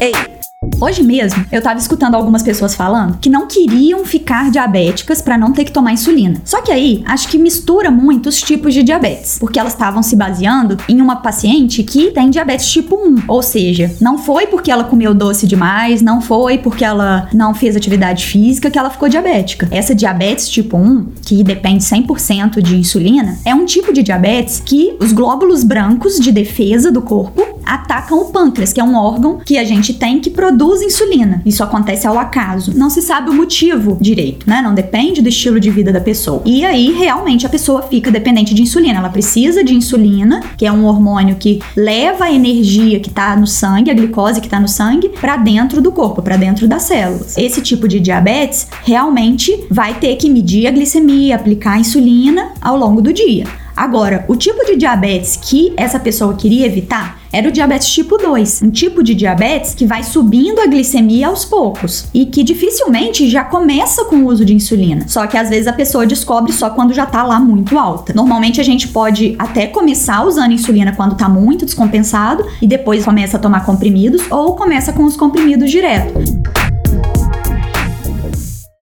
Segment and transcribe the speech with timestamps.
[0.00, 0.50] eight.
[0.78, 5.52] Hoje mesmo, eu tava escutando algumas pessoas falando que não queriam ficar diabéticas para não
[5.52, 6.40] ter que tomar insulina.
[6.44, 10.16] Só que aí, acho que mistura muito os tipos de diabetes, porque elas estavam se
[10.16, 14.84] baseando em uma paciente que tem diabetes tipo 1, ou seja, não foi porque ela
[14.84, 19.68] comeu doce demais, não foi porque ela não fez atividade física que ela ficou diabética.
[19.70, 24.96] Essa diabetes tipo 1, que depende 100% de insulina, é um tipo de diabetes que
[25.00, 29.58] os glóbulos brancos de defesa do corpo atacam o pâncreas, que é um órgão que
[29.58, 31.42] a gente tem que produz insulina.
[31.44, 32.76] Isso acontece ao acaso.
[32.76, 34.60] Não se sabe o motivo direito, né?
[34.62, 36.42] Não depende do estilo de vida da pessoa.
[36.44, 38.98] E aí, realmente, a pessoa fica dependente de insulina.
[38.98, 43.46] Ela precisa de insulina, que é um hormônio que leva a energia que tá no
[43.46, 47.36] sangue, a glicose que tá no sangue, para dentro do corpo, para dentro das células.
[47.38, 52.76] Esse tipo de diabetes realmente vai ter que medir a glicemia, aplicar a insulina ao
[52.76, 53.44] longo do dia.
[53.80, 58.60] Agora, o tipo de diabetes que essa pessoa queria evitar era o diabetes tipo 2,
[58.62, 63.42] um tipo de diabetes que vai subindo a glicemia aos poucos e que dificilmente já
[63.42, 65.08] começa com o uso de insulina.
[65.08, 68.12] Só que às vezes a pessoa descobre só quando já tá lá muito alta.
[68.12, 73.38] Normalmente a gente pode até começar usando insulina quando tá muito descompensado e depois começa
[73.38, 76.39] a tomar comprimidos ou começa com os comprimidos direto.